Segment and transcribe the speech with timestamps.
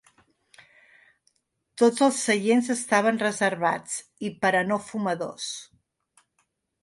[1.81, 3.97] Tots els seients estaven reservats
[4.29, 5.51] i per a no fumadors.